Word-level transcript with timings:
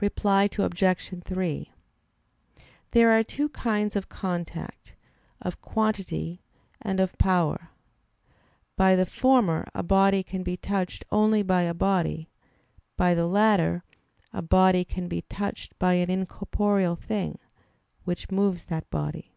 Reply 0.00 0.48
Obj. 0.58 1.12
3: 1.26 1.72
There 2.92 3.10
are 3.10 3.22
two 3.22 3.50
kinds 3.50 3.96
of 3.96 4.08
contact; 4.08 4.94
of 5.42 5.60
"quantity," 5.60 6.40
and 6.80 6.98
of 7.00 7.18
"power." 7.18 7.68
By 8.78 8.96
the 8.96 9.04
former 9.04 9.66
a 9.74 9.82
body 9.82 10.22
can 10.22 10.42
be 10.42 10.56
touched 10.56 11.04
only 11.12 11.42
by 11.42 11.64
a 11.64 11.74
body; 11.74 12.30
by 12.96 13.12
the 13.12 13.26
latter 13.26 13.84
a 14.32 14.40
body 14.40 14.86
can 14.86 15.06
be 15.06 15.20
touched 15.20 15.78
by 15.78 15.96
an 16.00 16.08
incorporeal 16.10 16.96
thing, 16.96 17.38
which 18.04 18.30
moves 18.30 18.64
that 18.72 18.88
body. 18.88 19.34